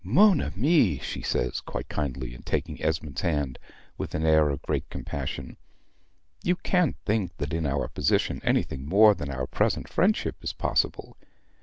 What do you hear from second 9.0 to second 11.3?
than our present friendship is possible.